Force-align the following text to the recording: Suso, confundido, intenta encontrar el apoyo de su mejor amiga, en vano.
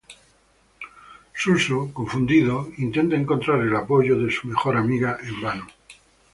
Suso, 1.35 1.93
confundido, 1.93 2.71
intenta 2.79 3.15
encontrar 3.15 3.59
el 3.61 3.75
apoyo 3.75 4.17
de 4.17 4.31
su 4.31 4.47
mejor 4.47 4.75
amiga, 4.75 5.19
en 5.21 5.39
vano. 5.43 5.67